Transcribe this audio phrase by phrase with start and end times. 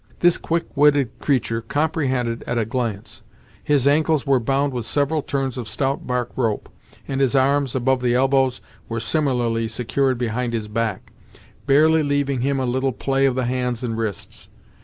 [0.21, 3.21] This quick witted creature comprehended it at a glance.
[3.63, 6.69] His ankles were bound with several turns of stout bark rope,
[7.07, 11.11] and his arms, above the elbows, were similarly secured behind his back;
[11.67, 14.49] barely leaving him a little play of the hands and wrists.